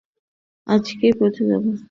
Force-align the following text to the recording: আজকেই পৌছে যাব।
আজকেই 0.67 1.13
পৌছে 1.19 1.43
যাব। 1.45 1.63